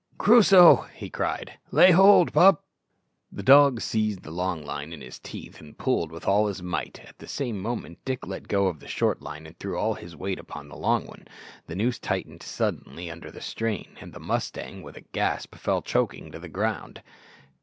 [0.17, 2.65] "Crusoe," he cried, "lay hold, pup!"
[3.31, 6.99] The dog seized the long line in his teeth and pulled with all his might.
[7.01, 10.39] At the same moment Dick let go the short line and threw all his weight
[10.39, 11.27] upon the long one.
[11.67, 16.31] The noose tightened suddenly under this strain, and the mustang, with a gasp, fell choking
[16.31, 17.03] to the ground.